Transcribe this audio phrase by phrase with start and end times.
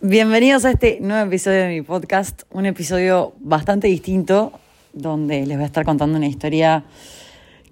[0.00, 4.52] Bienvenidos a este nuevo episodio de mi podcast, un episodio bastante distinto
[4.92, 6.84] donde les voy a estar contando una historia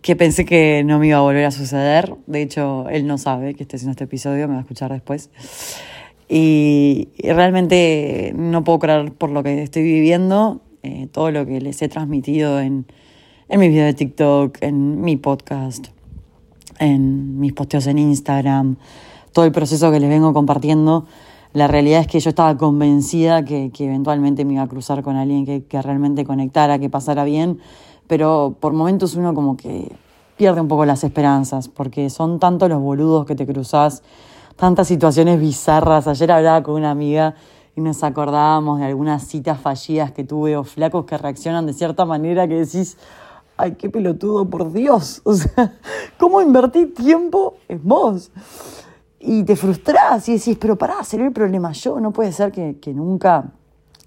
[0.00, 2.14] que pensé que no me iba a volver a suceder.
[2.26, 5.30] De hecho, él no sabe que estoy haciendo este episodio, me va a escuchar después.
[6.28, 11.82] Y, realmente no puedo creer por lo que estoy viviendo, eh, todo lo que les
[11.82, 12.86] he transmitido en,
[13.48, 15.88] en mis videos de TikTok, en mi podcast,
[16.78, 18.76] en mis posteos en Instagram,
[19.32, 21.06] todo el proceso que les vengo compartiendo
[21.52, 25.44] la realidad es que yo estaba convencida que, eventualmente me iba a cruzar con alguien
[25.44, 27.58] que, realmente conectara, que pasara bien,
[28.06, 29.94] pero por momentos uno como que
[30.36, 34.02] pierde un poco las esperanzas, porque son tantos los boludos que te cruzas,
[34.56, 36.06] tantas situaciones bizarras.
[36.06, 37.34] Ayer hablaba con una amiga
[37.76, 42.06] y nos acordábamos de algunas citas fallidas que tuve o flacos que reaccionan de cierta
[42.06, 42.96] manera que decís,
[43.58, 45.20] ay, qué pelotudo, por Dios.
[45.24, 45.78] O sea,
[46.18, 48.30] ¿cómo invertí tiempo en vos?
[49.24, 52.92] Y te frustras y decís, pero pará, será el problema yo, no puede ser que,
[52.92, 53.52] nunca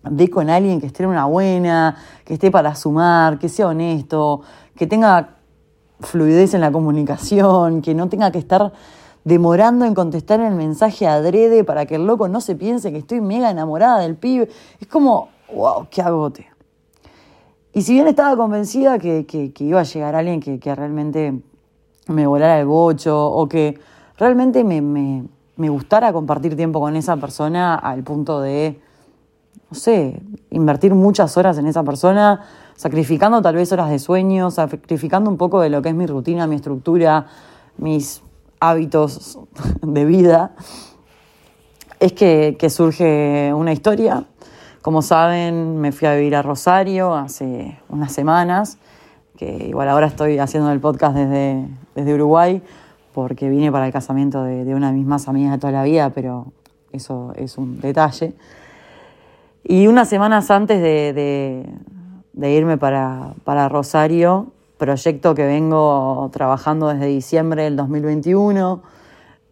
[0.03, 4.41] dé con alguien que esté en una buena, que esté para sumar, que sea honesto,
[4.75, 5.37] que tenga
[6.01, 8.73] fluidez en la comunicación, que no tenga que estar
[9.23, 13.21] demorando en contestar el mensaje adrede para que el loco no se piense que estoy
[13.21, 14.49] mega enamorada del pibe.
[14.81, 16.45] Es como, wow, qué agote.
[17.71, 21.41] Y si bien estaba convencida que, iba a llegar alguien que, que realmente
[22.07, 23.79] me volara el bocho o que
[24.17, 25.23] realmente me, me,
[25.57, 28.79] me gustara compartir tiempo con esa persona al punto de,
[29.69, 32.41] no sé, invertir muchas horas en esa persona,
[32.75, 36.47] sacrificando tal vez horas de sueño, sacrificando un poco de lo que es mi rutina,
[36.47, 37.27] mi estructura,
[37.77, 38.21] mis
[38.59, 39.39] hábitos
[39.81, 40.51] de vida,
[41.99, 44.25] es que, que surge una historia.
[44.81, 48.77] Como saben, me fui a vivir a Rosario hace unas semanas,
[49.37, 52.61] que igual ahora estoy haciendo el podcast desde, desde Uruguay,
[53.15, 56.09] porque vine para el casamiento de, una de mis más amigas de toda la vida,
[56.09, 56.47] pero
[56.91, 58.33] eso es un detalle.
[59.63, 61.65] Y unas semanas antes de,
[62.33, 68.83] irme para, para, Rosario, proyecto que vengo trabajando desde diciembre del 2021,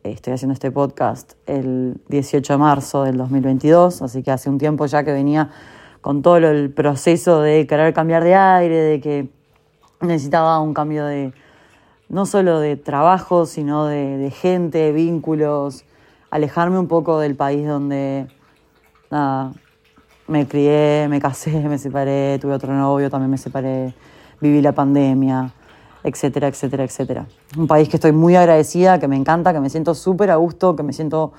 [0.04, 4.86] estoy haciendo este podcast el 18 de marzo del 2022, así que hace un tiempo
[4.88, 5.52] ya que venía
[6.02, 9.30] con todo el proceso de querer cambiar de aire, de que
[10.02, 11.32] necesitaba un cambio de,
[12.14, 15.84] no solo de trabajo, sino de, gente, vínculos,
[16.30, 18.28] alejarme un poco del país donde
[19.10, 19.52] nada,
[20.28, 23.96] me crié, me casé, me separé, tuve otro novio, también me separé,
[24.40, 25.54] viví la pandemia,
[26.04, 27.26] etcétera, etcétera, etcétera.
[27.58, 30.76] Un país que estoy muy agradecida, que me encanta, que me siento súper a gusto,
[30.76, 31.34] que me siento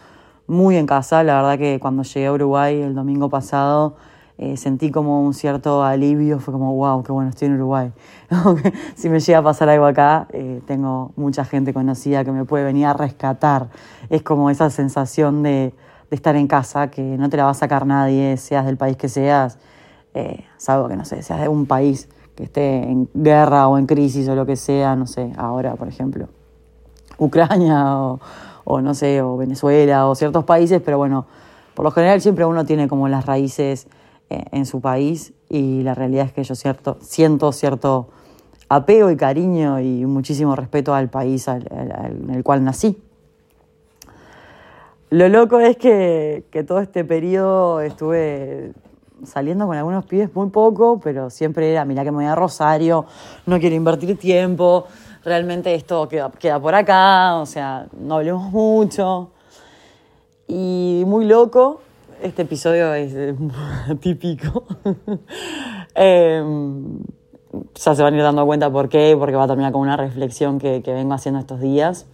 [0.48, 1.22] muy en casa.
[1.22, 3.94] La verdad que cuando llegué a Uruguay el domingo pasado,
[4.37, 7.93] eh, sentí como un cierto alivio, fue como, wow, qué bueno, estoy en Uruguay.
[8.97, 12.65] si me llega a pasar algo acá, eh, tengo mucha gente conocida que me puede
[12.65, 13.69] venir a rescatar.
[14.11, 15.72] Es como esa sensación de,
[16.11, 19.09] estar en casa, que no te la va a sacar nadie, seas del país que
[19.09, 19.59] seas,
[20.15, 23.87] eh, salvo que no sé, seas de un país que esté en guerra o en
[23.87, 26.28] crisis o lo que sea, no sé, ahora, por ejemplo,
[27.19, 27.97] Ucrania
[28.65, 31.27] o, no sé, o Venezuela o ciertos países, pero bueno,
[31.75, 33.89] por lo general siempre uno tiene como las raíces
[34.28, 38.08] en su país y la realidad es que yo siento cierto
[38.68, 43.00] apego y cariño y muchísimo respeto al país en el cual nací.
[45.10, 48.72] Lo loco es que, todo este periodo estuve
[49.24, 53.06] saliendo con algunos pibes muy poco, pero siempre era, mira que me voy a Rosario,
[53.46, 54.86] no quiero invertir tiempo,
[55.24, 59.30] realmente esto queda, queda por acá, o sea, no hablemos mucho.
[60.48, 61.80] Y muy loco,
[62.22, 63.34] este episodio es eh,
[64.00, 64.64] típico.
[65.94, 66.98] Em,
[67.75, 69.97] ya se van a ir dando cuenta por qué, porque va a terminar con una
[69.97, 72.06] reflexión que, vengo haciendo estos días.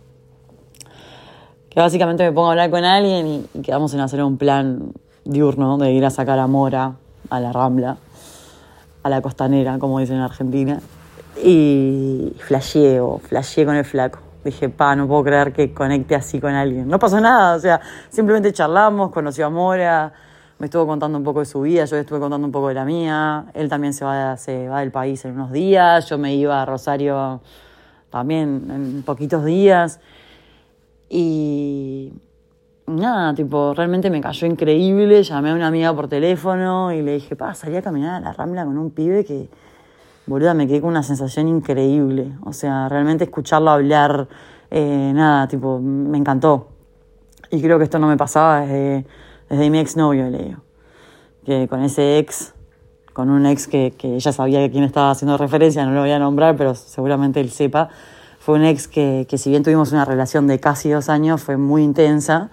[1.70, 4.92] Que básicamente me pongo a hablar con alguien y, y quedamos en hacer un plan
[5.24, 6.96] diurno de ir a sacar a Mora,
[7.30, 7.96] a la Rambla,
[9.02, 10.80] a la costanera, como dicen en Argentina.
[11.42, 16.54] Y flasheo, flasheé con el flaco dije, pa, no puedo creer que conecte así con
[16.54, 16.88] alguien.
[16.88, 20.12] No pasó nada, o sea, simplemente charlamos, conoció a Mora,
[20.58, 22.74] me estuvo contando un poco de su vida, yo le estuve contando un poco de
[22.74, 26.34] la mía, él también se va, se va del país en unos días, yo me
[26.34, 27.40] iba a Rosario
[28.10, 30.00] también en poquitos días.
[31.08, 32.12] Y
[32.86, 37.36] nada, tipo, realmente me cayó increíble, llamé a una amiga por teléfono y le dije,
[37.36, 39.48] pa, salí a caminar a la Rambla con un pibe que
[40.30, 42.32] boluda, me quedé con una sensación increíble.
[42.44, 44.28] O sea, realmente escucharlo hablar,
[44.70, 46.68] eh, nada, tipo, me encantó.
[47.50, 49.06] Y creo que esto no me pasaba desde,
[49.48, 50.60] desde mi exnovio, le digo.
[51.44, 52.54] Que con ese ex,
[53.12, 56.12] con un ex que, que ella sabía de quién estaba haciendo referencia, no lo voy
[56.12, 57.88] a nombrar, pero seguramente él sepa,
[58.38, 61.56] fue un ex que, que si bien tuvimos una relación de casi dos años, fue
[61.56, 62.50] muy intensa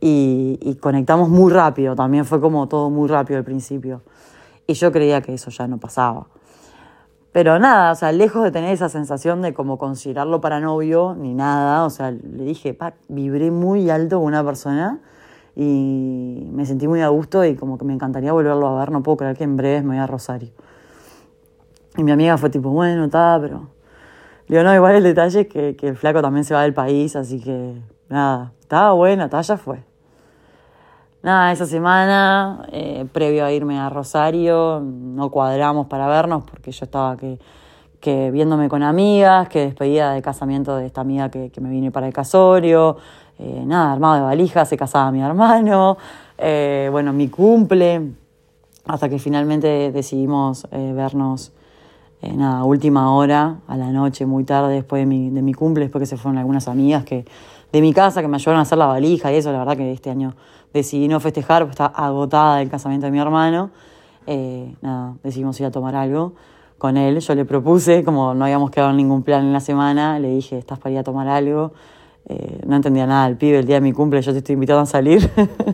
[0.00, 4.02] y, y conectamos muy rápido, también fue como todo muy rápido al principio.
[4.66, 6.26] Y yo creía que eso ya no pasaba.
[7.34, 11.34] Pero nada, o sea, lejos de tener esa sensación de como considerarlo para novio, ni
[11.34, 15.00] nada, o sea, le dije, pa, vibré muy alto con una persona
[15.56, 19.02] y me sentí muy a gusto y como que me encantaría volverlo a ver, no
[19.02, 20.50] puedo creer que en breve me voy a Rosario.
[21.96, 23.68] Y mi amiga fue tipo, bueno, está, pero...
[24.46, 26.72] Le digo, no, igual el detalle es que, que el flaco también se va del
[26.72, 29.82] país, así que nada, estaba está, ya fue
[31.24, 36.84] nada, esa semana, eh, previo a irme a Rosario, no cuadramos para vernos porque yo
[36.84, 37.38] estaba que,
[37.98, 41.90] que viéndome con amigas, que despedida de casamiento de esta amiga que, que me vine
[41.90, 42.98] para el casorio,
[43.38, 45.96] eh, nada, armado de valijas, se casaba mi hermano,
[46.36, 48.12] eh, bueno, mi cumple,
[48.84, 51.52] hasta que finalmente decidimos vernos,
[52.32, 56.00] nada, última hora, a la noche, muy tarde, después de mi, de mi cumple, después
[56.00, 57.24] que se fueron algunas amigas que
[57.74, 59.90] de mi casa que me ayudaron a hacer la valija y eso, la verdad que
[59.90, 60.34] este año
[60.72, 63.70] decidí no festejar, porque está agotada el casamiento de mi hermano.
[64.26, 66.34] Eh, nada, decidimos ir a tomar algo
[66.78, 67.18] con él.
[67.18, 70.78] Yo le propuse, como no habíamos quedado ningún plan en la semana, le dije, ¿estás
[70.78, 71.72] para ir a tomar algo?
[72.26, 74.82] Eh, no entendía nada el pibe, el día de mi cumple yo te estoy invitando
[74.82, 75.28] a salir.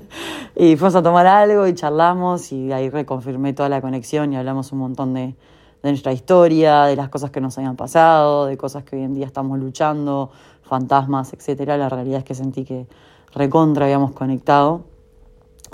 [0.57, 4.73] y fuimos a tomar algo y charlamos y ahí reconfirmé toda la conexión y hablamos
[4.73, 5.35] un montón de,
[5.83, 9.15] de nuestra historia, de las cosas que nos habían pasado, de cosas que hoy en
[9.15, 10.31] día estamos luchando,
[10.63, 11.77] fantasmas, etcétera.
[11.77, 12.87] La realidad es que sentí que
[13.33, 14.85] recontra habíamos conectado.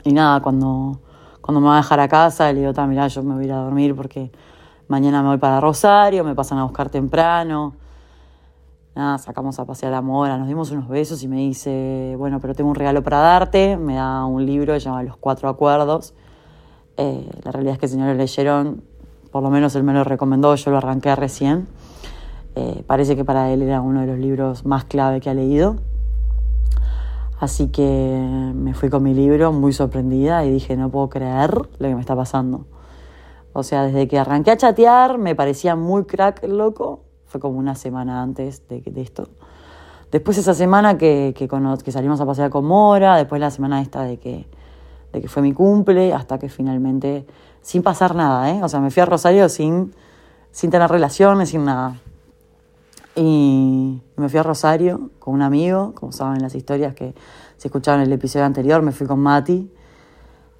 [0.04, 1.00] Y nada, cuando,
[1.40, 3.52] cuando me va a dejar a casa, le digo, mira, yo me voy a ir
[3.52, 4.30] a dormir porque
[4.88, 7.74] mañana me voy para Rosario, me pasan a buscar temprano.
[8.94, 12.54] Nada, sacamos a pasear a Mora, nos dimos unos besos y me dice, bueno, pero
[12.54, 13.76] tengo un regalo para darte.
[13.76, 16.14] Me da un libro que se llama Los Cuatro Acuerdos.
[16.96, 18.82] Eh, la realidad es que si no lo leyeron,
[19.36, 21.68] por lo menos él me lo recomendó, yo lo arranqué recién.
[22.54, 25.76] Eh, parece que para él era uno de los libros más clave que ha leído.
[27.38, 28.18] Así que
[28.54, 32.00] me fui con mi libro muy sorprendida y dije, no puedo creer lo que me
[32.00, 32.64] está pasando.
[33.52, 37.00] O sea, desde que arranqué a chatear me parecía muy crack loco.
[37.26, 39.28] Fue como una semana antes de, de esto.
[40.10, 44.02] Después esa semana que, que, que, salimos a pasear con Mora, después la semana esta
[44.04, 44.46] de que,
[45.12, 47.26] de que fue mi cumple, hasta que finalmente,
[47.66, 48.62] sin pasar nada, ¿eh?
[48.62, 49.92] O sea, me fui a Rosario sin,
[50.52, 51.96] sin tener relaciones, sin nada.
[53.16, 57.12] Y me fui a Rosario con un amigo, como saben las historias que
[57.56, 59.68] se escucharon en el episodio anterior, me fui con Mati.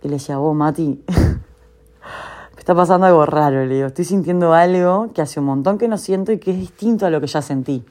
[0.02, 1.04] Y le decía, vos, Mati,
[2.54, 5.86] me está pasando algo raro, le digo, estoy sintiendo algo que hace un montón que
[5.86, 7.84] no siento y que es distinto a lo que ya sentí.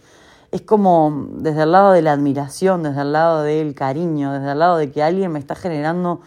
[0.52, 4.60] Es como desde el lado de la admiración, desde el lado del cariño, desde el
[4.60, 6.20] lado de que alguien me está generando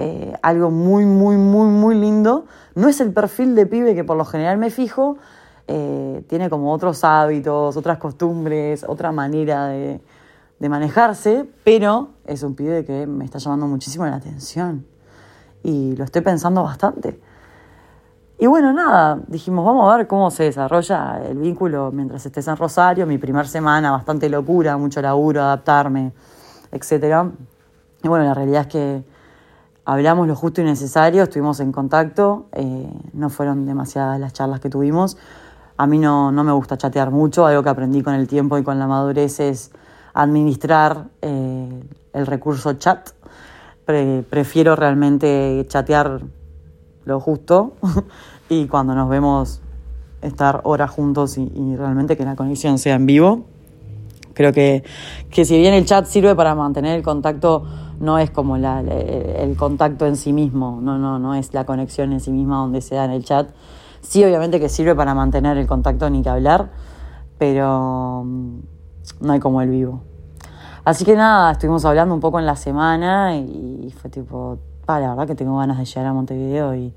[0.00, 2.46] eh, algo muy, muy, muy, muy lindo.
[2.76, 5.16] No es el perfil de pibe que por lo general me fijo,
[5.66, 10.00] eh, tiene como otros hábitos, otras costumbres, otra manera de,
[10.60, 14.86] manejarse, pero es un pibe que me está llamando muchísimo la atención
[15.64, 17.20] y lo estoy pensando bastante.
[18.38, 22.56] Y bueno, nada, dijimos, vamos a ver cómo se desarrolla el vínculo mientras estés en
[22.56, 26.12] Rosario, mi primer semana, bastante locura, mucho laburo, adaptarme,
[26.70, 27.32] etc.
[28.04, 29.17] Y bueno, la realidad es que
[29.88, 34.68] hablamos lo justo y necesario, estuvimos en contacto, eh, no fueron demasiadas las charlas que
[34.68, 35.16] tuvimos,
[35.78, 38.62] a mí no, no me gusta chatear mucho, algo que aprendí con el tiempo y
[38.62, 39.70] con la madurez es
[40.12, 41.82] administrar eh,
[42.12, 43.12] el recurso chat.
[43.86, 46.20] prefiero realmente chatear
[47.06, 47.72] lo justo
[48.50, 49.62] y cuando nos vemos
[50.20, 53.46] estar horas juntos y, realmente que la conexión sea en vivo.
[54.34, 54.84] Creo que,
[55.30, 57.64] que, si bien el chat sirve para mantener el contacto,
[58.00, 62.12] no es como la, el contacto en sí mismo, no, no, no es la conexión
[62.12, 63.50] en sí misma donde se da en el chat,
[64.00, 66.70] Sí, obviamente que sirve para mantener el contacto ni que hablar,
[67.36, 68.58] pero mm,
[69.20, 70.02] no hay como el vivo.
[70.84, 75.10] Así que nada, estuvimos hablando un poco en la semana y fue tipo, pa, la
[75.10, 76.94] verdad que tengo ganas de llegar a Montevideo y,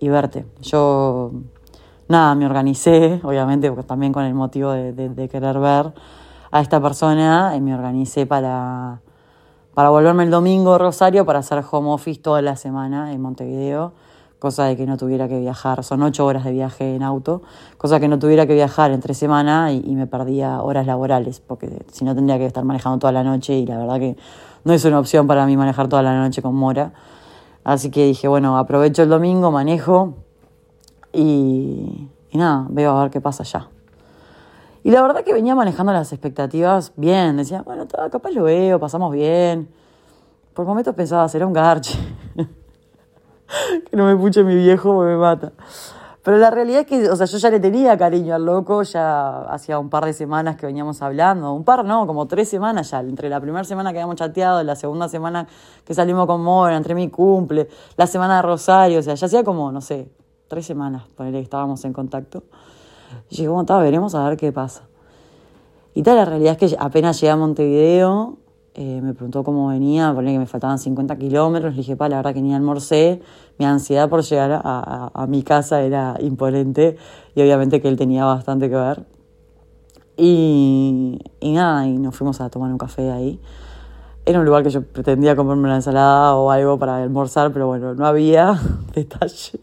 [0.00, 0.44] y verte.
[0.60, 1.32] Yo,
[2.08, 5.94] nada, me organicé, obviamente, porque también con el motivo de, de, querer ver
[6.50, 9.00] a esta persona, y me organicé para,
[9.74, 13.92] para volverme el domingo a Rosario para hacer home office toda la semana en Montevideo
[14.42, 17.42] cosa de que no tuviera que viajar, son ocho horas de viaje en auto,
[17.78, 22.04] cosa que no tuviera que viajar entre semana y, me perdía horas laborales, porque si
[22.04, 24.16] no tendría que estar manejando toda la noche y la verdad que
[24.64, 26.92] no es una opción para mí manejar toda la noche con Mora.
[27.62, 30.14] Así que dije, bueno, aprovecho el domingo, manejo
[31.12, 33.68] y, y nada, veo a ver qué pasa allá.
[34.84, 39.12] Y la verdad que venía manejando las expectativas bien, decía, bueno, capaz lo veo, pasamos
[39.12, 39.68] bien.
[40.54, 41.98] Por momentos pensaba, será un garche.
[43.90, 45.52] que no me puche mi viejo me mata.
[46.22, 49.42] Pero la realidad es que, o sea, yo ya le tenía cariño al loco, ya
[49.42, 53.00] hacía un par de semanas que veníamos hablando, un par no, como tres semanas ya,
[53.00, 55.48] entre la primera semana que habíamos chateado, la segunda semana
[55.84, 59.42] que salimos con Mora, entre mi cumple, la semana de Rosario, o sea, ya hacía
[59.42, 60.12] como, no sé,
[60.46, 62.44] tres semanas, ponerle que estábamos en contacto.
[63.28, 64.88] Y dije, bueno, veremos a ver qué pasa.
[65.94, 68.38] Y tal, la realidad es que apenas llegué a Montevideo,
[68.74, 72.16] eh, me preguntó cómo venía, ponía que me faltaban 50 kilómetros, le dije, pa, la
[72.16, 73.20] verdad que ni almorcé,
[73.58, 76.96] mi ansiedad por llegar a, a, mi casa era imponente
[77.34, 79.04] y obviamente que él tenía bastante que ver.
[80.16, 83.38] Y, y nada, y nos fuimos a tomar un café ahí.
[84.24, 87.94] Era un lugar que yo pretendía comerme una ensalada o algo para almorzar, pero bueno,
[87.94, 88.58] no había
[88.94, 89.60] detalle.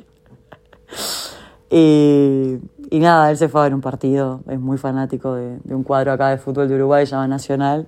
[1.72, 2.58] y,
[2.90, 5.84] y nada, él se fue a ver un partido, es muy fanático de, de un
[5.84, 7.88] cuadro acá de fútbol de Uruguay, se llama Nacional.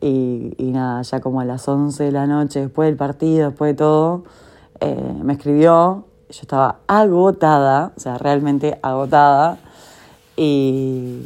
[0.00, 3.72] Y, y, nada, ya como a las 11 de la noche, después del partido, después
[3.72, 4.24] de todo,
[4.80, 6.04] eh, me escribió.
[6.30, 9.58] Yo estaba agotada, o sea, realmente agotada.
[10.36, 11.22] Y,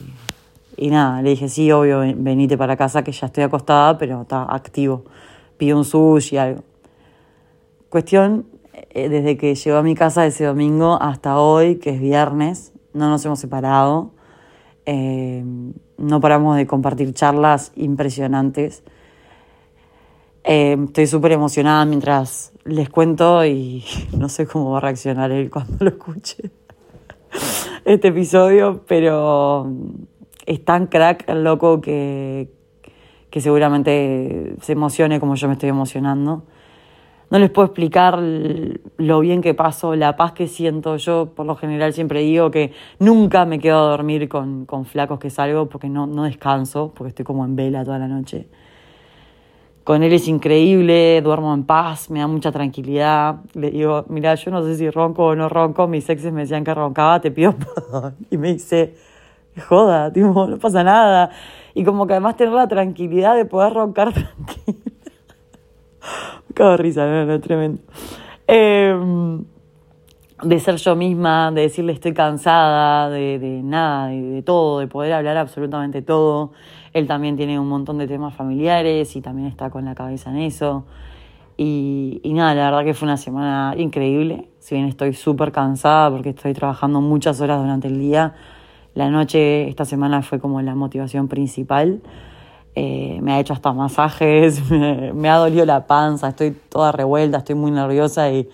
[0.76, 4.44] y nada, le dije, sí, obvio, venite para casa, que ya estoy acostada, pero está
[4.44, 5.04] activo.
[5.58, 6.62] Pido un sushi, algo.
[7.90, 12.71] Cuestión, eh, desde que llegó a mi casa ese domingo hasta hoy, que es viernes,
[12.94, 14.12] no nos hemos separado.
[14.86, 15.44] Eh,
[15.98, 18.82] no paramos de compartir charlas impresionantes.
[20.44, 23.84] Eh, estoy súper emocionada mientras les cuento y
[24.16, 26.50] no sé cómo va a reaccionar él cuando lo escuche
[27.84, 29.70] este episodio, pero
[30.46, 32.50] es tan crack el loco que,
[33.30, 36.44] que seguramente se emocione como yo me estoy emocionando
[37.32, 40.98] no les puedo explicar lo bien que paso, la paz que siento.
[40.98, 45.30] Yo por lo general siempre digo que nunca me quedo a dormir con, flacos que
[45.30, 48.48] salgo porque no, descanso, porque estoy como en vela toda la noche.
[49.82, 53.36] Con él es increíble, duermo en paz, me da mucha tranquilidad.
[53.54, 56.64] Le digo, mira, yo no sé si ronco o no ronco, mis exes me decían
[56.64, 57.54] que roncaba, te pido.
[58.30, 58.94] Y me dice,
[59.70, 61.30] joda, tipo, no pasa nada.
[61.72, 64.92] Y como que además tener la tranquilidad de poder roncar tranquilo
[66.54, 67.80] Cago risa, no, no, tremendo.
[68.46, 69.44] Em,
[70.42, 74.86] de ser yo misma, de decirle estoy cansada, de, de nada, de, de, todo, de
[74.86, 76.52] poder hablar absolutamente todo.
[76.92, 80.38] Él también tiene un montón de temas familiares y también está con la cabeza en
[80.38, 80.84] eso.
[81.56, 84.48] Y, y nada, la verdad que fue una semana increíble.
[84.58, 88.34] Si bien estoy súper cansada porque estoy trabajando muchas horas durante el día,
[88.94, 92.02] la noche esta semana fue como la motivación principal.
[92.74, 97.54] Eh, me ha hecho hasta masajes, me, ha dolido la panza, estoy toda revuelta, estoy
[97.54, 98.48] muy nerviosa y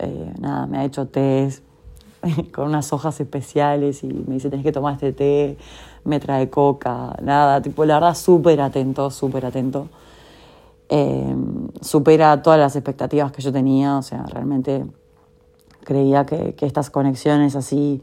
[0.00, 1.62] eh, nada, me ha hecho test
[2.52, 5.56] con unas hojas especiales y me dice, tenés que tomar este té,
[6.04, 9.88] me trae coca, nada, tipo, la verdad, súper atento, súper atento.
[10.88, 11.36] Eh,
[11.80, 14.84] supera todas las expectativas que yo tenía, o sea, realmente
[15.84, 18.02] creía que estas conexiones así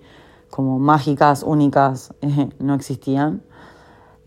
[0.49, 2.13] como mágicas, únicas,
[2.59, 3.41] no existían.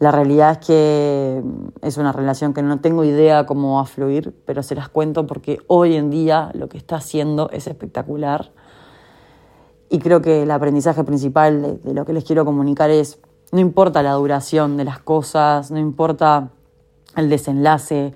[0.02, 1.44] La realidad es que
[1.80, 5.28] es una relación que no tengo idea cómo va a fluir, pero se las cuento
[5.28, 8.50] porque hoy en día lo que está haciendo es espectacular.
[9.90, 13.20] Y creo que el aprendizaje principal de, lo que les quiero comunicar es,
[13.52, 16.50] no importa la duración de las cosas, no importa
[17.14, 18.12] el desenlace,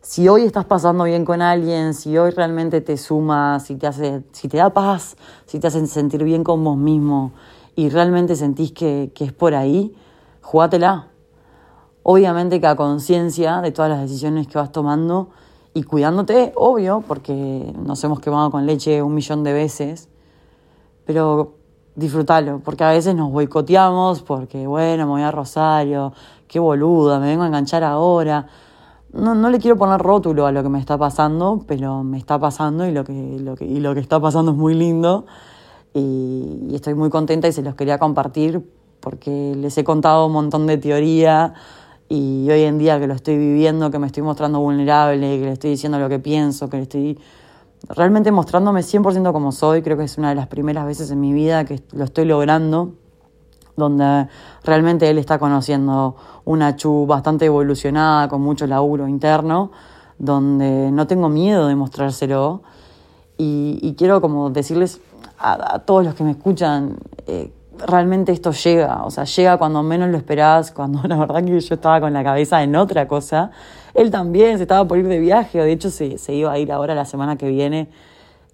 [0.00, 4.24] si hoy estás pasando bien con alguien, si hoy realmente te suma, si te, hace,
[4.32, 5.16] si te da paz,
[5.46, 7.30] si te hace sentir bien con vos mismo
[7.76, 9.94] y realmente sentís que es por ahí,
[10.44, 11.08] jugátela.
[12.02, 15.30] Obviamente que a conciencia de todas las decisiones que vas tomando
[15.72, 20.08] y cuidándote, obvio, porque nos hemos quemado con leche un millón de veces,
[21.06, 21.54] pero
[21.96, 26.12] disfrútalo, porque a veces nos boicoteamos, porque bueno, me voy a Rosario,
[26.46, 28.46] qué boluda, me vengo a enganchar ahora.
[29.12, 32.38] No, no le quiero poner rótulo a lo que me está pasando, pero me está
[32.38, 35.24] pasando y lo que, lo que, y lo que está pasando es muy lindo.
[35.94, 38.62] Y, y estoy muy contenta y se los quería compartir
[39.04, 41.52] porque les he contado un montón de teoría
[42.08, 45.52] y hoy en día que lo estoy viviendo, que me estoy mostrando vulnerable, que le
[45.52, 47.18] estoy diciendo lo que pienso, que le estoy
[47.90, 51.34] realmente mostrándome 100% como soy, creo que es una de las primeras veces en mi
[51.34, 52.94] vida que lo estoy logrando,
[53.76, 54.26] donde
[54.64, 59.70] realmente él está conociendo una Chu bastante evolucionada, con mucho laburo interno,
[60.18, 62.62] donde no tengo miedo de mostrárselo.
[63.36, 65.00] Y, quiero como decirles
[65.36, 66.96] a, a, todos los que me escuchan,
[67.26, 67.52] eh,
[67.86, 71.74] realmente esto llega, o sea, llega cuando menos lo esperás, cuando la verdad que yo
[71.74, 73.50] estaba con la cabeza en otra cosa.
[73.94, 76.72] Él también se estaba por ir de viaje, de hecho se, se iba a ir
[76.72, 77.88] ahora la semana que viene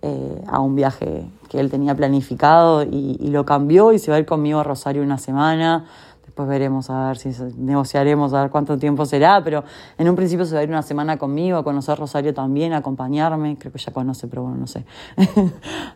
[0.03, 4.17] eh, a un viaje que él tenía planificado y, y, lo cambió y se va
[4.17, 5.87] a ir conmigo a Rosario una semana.
[6.25, 9.65] Después veremos a ver si negociaremos, a ver cuánto tiempo será, pero
[9.99, 12.79] en un principio se va a ir una semana conmigo, a conocer Rosario también, a
[12.79, 14.85] acompañarme, creo que ya conoce, pero bueno, no sé.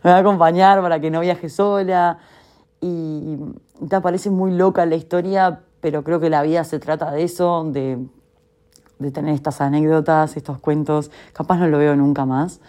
[0.03, 2.19] Me va a acompañar para que no viaje sola.
[2.87, 3.39] Y
[3.89, 7.63] te parece muy loca la historia, pero creo que la vida se trata de eso,
[7.71, 7.97] de,
[9.11, 11.09] tener estas anécdotas, estos cuentos.
[11.33, 12.59] Capaz no lo veo nunca más.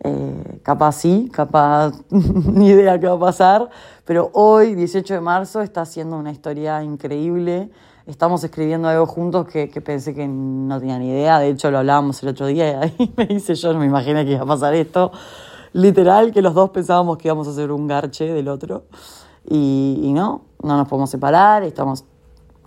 [0.00, 3.70] Eh, capaz sí, capaz ni idea qué va a pasar,
[4.04, 7.70] pero hoy, 18 de marzo, está siendo una historia increíble.
[8.06, 11.38] Estamos escribiendo algo juntos que, que, pensé que no tenía ni idea.
[11.38, 14.26] De hecho, lo hablábamos el otro día y ahí me dice yo, no me imaginé
[14.26, 15.12] que iba a pasar esto.
[15.72, 18.84] Literal, que los dos pensábamos que íbamos a hacer un garche del otro.
[19.48, 21.62] Y, no, no nos podemos separar.
[21.62, 22.04] Estamos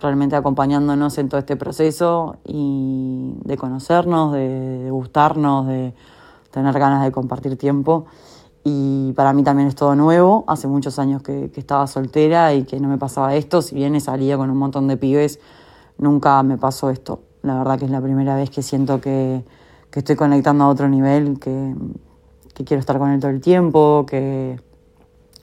[0.00, 5.94] realmente acompañándonos en todo este proceso y de conocernos, de gustarnos, de
[6.50, 8.06] tener ganas de compartir tiempo.
[8.64, 10.44] Y para mí también es todo nuevo.
[10.48, 13.62] Hace muchos años que, estaba soltera y que no me pasaba esto.
[13.62, 15.38] Si bien he salido con un montón de pibes,
[15.98, 17.20] nunca me pasó esto.
[17.42, 19.44] La verdad que es la primera vez que siento que,
[19.90, 21.76] que estoy conectando a otro nivel, que,
[22.54, 24.60] que quiero estar con él todo el tiempo, que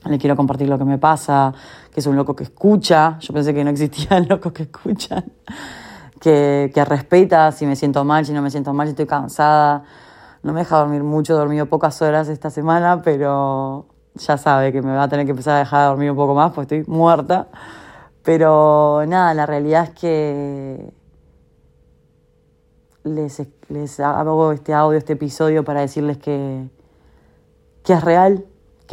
[0.06, 1.52] le quiero compartir lo que me pasa,
[1.92, 3.18] que es un loco que escucha.
[3.20, 5.24] Yo pensé que no existían locos que escuchan.
[6.20, 9.84] Que, que respeta si me siento mal, si no me siento mal, si estoy cansada
[10.44, 14.82] no me deja dormir mucho, he dormido pocas horas esta semana, pero ya sabe que
[14.82, 16.84] me va a tener que empezar a dejar de dormir un poco más, pues estoy
[16.86, 17.48] muerta.
[18.22, 20.92] Pero nada, la realidad es que
[23.04, 26.68] les, les hago este audio, este episodio para decirles que,
[27.82, 28.44] que es real,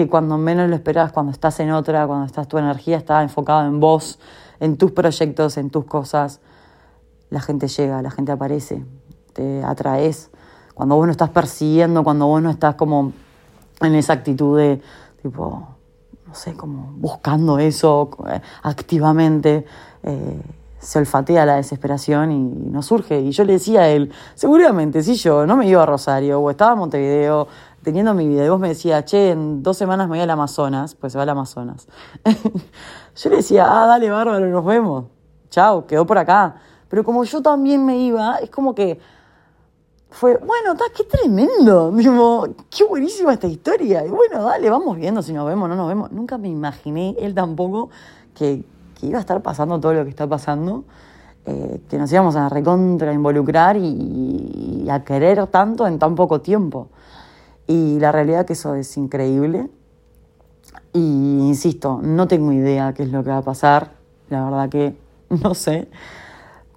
[0.04, 3.68] que cuando menos lo esperas, cuando estás en otra, cuando estás tu energía está enfocada
[3.68, 4.20] en vos,
[4.60, 6.40] en tus proyectos, en tus cosas,
[7.30, 8.84] la gente llega, la gente aparece,
[9.34, 10.32] te atraes
[10.74, 13.14] cuando vos no estás persiguiendo, cuando vos no estás como
[13.82, 14.82] en esa actitud de,
[15.22, 15.68] tipo,
[16.26, 19.66] no sé, como buscando eso eh, activamente,
[20.02, 20.42] eh,
[20.80, 23.20] se olfatea la desesperación y no surge.
[23.20, 26.50] Y yo le decía a él, seguramente si yo no me iba a Rosario o
[26.50, 27.48] estaba en Montevideo
[27.84, 30.96] teniendo mi vida y vos me decías, che, en dos semanas me voy al Amazonas,
[30.96, 31.88] pues se va al Amazonas.
[33.16, 35.06] yo le decía, ah, dale, bárbaro, nos vemos.
[35.50, 36.56] Chao, quedó por acá.
[36.88, 39.00] Pero como yo también me iba, es como que
[40.12, 44.06] fue, bueno, qué tremendo, Digo, qué buenísima esta historia.
[44.06, 46.12] Y bueno, dale, vamos viendo si nos vemos o no nos vemos.
[46.12, 47.90] Nunca me imaginé, él tampoco,
[48.36, 48.64] que,
[49.00, 50.84] que iba a estar pasando todo lo que está pasando,
[51.46, 56.42] eh, que nos íbamos a recontra involucrar y, y, a querer tanto en tan poco
[56.42, 56.90] tiempo.
[57.72, 59.70] Y la realidad que eso es increíble.
[60.92, 63.94] Y insisto, no tengo idea qué es lo que va a pasar,
[64.30, 64.98] la verdad que
[65.30, 65.88] no sé,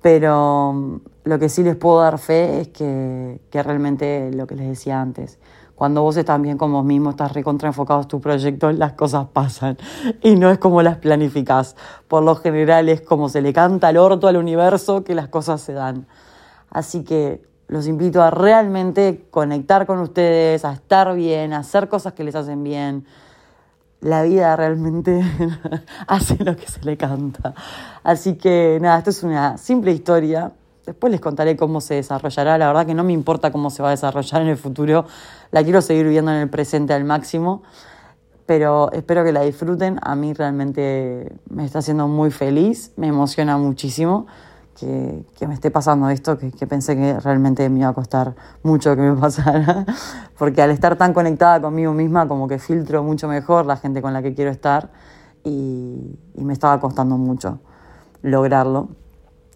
[0.03, 4.69] pero lo que sí les puedo dar fe es que, que realmente lo que les
[4.69, 5.41] decía antes,
[5.75, 9.27] cuando vos estás bien con vos mismo, estás recontra enfocado en tu proyecto, las cosas
[9.33, 9.77] pasan.
[10.23, 11.75] Y no es como las planificás.
[12.07, 15.61] Por lo general es como se le canta al orto al universo que las cosas
[15.61, 16.07] se dan.
[16.71, 22.13] Así que los invito a realmente conectar con ustedes, a estar bien, a hacer cosas
[22.13, 23.07] que les hacen bien.
[24.01, 25.23] La vida realmente
[26.07, 27.55] hace lo que se le canta.
[28.03, 30.53] Así que nada, esto es una simple historia
[30.87, 32.59] Después les contaré cómo se desarrollará.
[32.59, 35.07] La verdad que no me importa cómo se va a desarrollar en el futuro.
[35.51, 37.63] La quiero seguir viviendo en el presente al máximo.
[38.45, 39.99] Pero espero que la disfruten.
[40.03, 42.93] A mí realmente me está haciendo muy feliz.
[42.97, 44.27] Me emociona muchísimo
[44.79, 48.35] que, que me esté pasando esto, que, que, pensé que realmente me iba a costar
[48.63, 49.87] mucho que me pasara.
[50.39, 54.13] Porque al estar tan conectada conmigo misma, como que filtro mucho mejor la gente con
[54.13, 54.91] la que quiero estar.
[55.45, 57.61] Y, y me estaba costando mucho
[58.23, 58.89] lograrlo.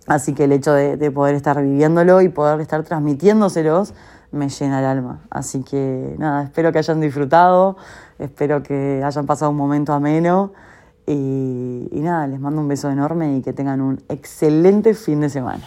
[0.08, 3.92] Así que el hecho de, poder estar viviéndolo y poder estar transmitiéndoselos
[4.30, 5.20] me llena el alma.
[5.30, 7.76] Así que nada, espero que hayan disfrutado,
[8.18, 10.52] espero que hayan pasado un momento ameno
[11.08, 15.30] y, y nada, les mando un beso enorme y que tengan un excelente fin de
[15.30, 15.64] semana.